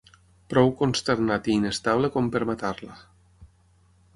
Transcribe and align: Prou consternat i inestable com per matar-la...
Prou 0.53 0.71
consternat 0.79 1.49
i 1.51 1.53
inestable 1.57 2.11
com 2.17 2.33
per 2.37 2.41
matar-la... 2.53 2.99